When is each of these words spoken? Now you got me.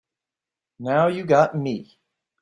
Now 0.79 1.09
you 1.09 1.27
got 1.27 1.55
me. 1.55 1.99